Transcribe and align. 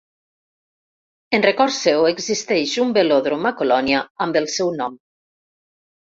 En 1.37 1.43
record 1.47 1.73
seu 1.79 2.05
existeix 2.11 2.73
un 2.83 2.95
velòdrom 2.95 3.45
a 3.49 3.51
Colònia 3.59 3.99
amb 4.27 4.41
el 4.41 4.49
seu 4.55 4.71
nom. 4.79 4.97